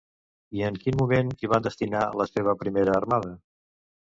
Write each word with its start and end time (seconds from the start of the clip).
I 0.59 0.63
en 0.69 0.77
quin 0.85 0.95
moment 1.01 1.29
hi 1.43 1.49
van 1.53 1.67
destinar 1.67 2.01
la 2.23 2.27
seva 2.33 2.59
primera 2.65 2.99
armada? 3.03 3.37